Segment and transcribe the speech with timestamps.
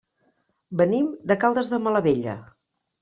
[0.79, 2.35] Venim de Caldes de Malavella.